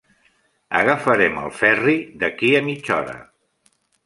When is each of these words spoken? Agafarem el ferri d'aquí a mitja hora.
Agafarem 0.79 1.37
el 1.41 1.53
ferri 1.59 1.95
d'aquí 2.25 2.51
a 2.63 2.63
mitja 2.71 2.97
hora. 3.05 3.15